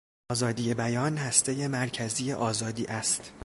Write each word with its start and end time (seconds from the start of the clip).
آزادی 0.31 0.73
بیان 0.73 1.17
هستهی 1.17 1.67
مرکزی 1.67 2.31
آزادی 2.33 2.85
است. 2.85 3.31